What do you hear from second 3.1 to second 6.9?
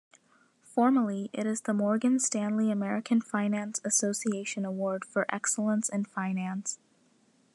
Finance Association Award for Excellence in Finance.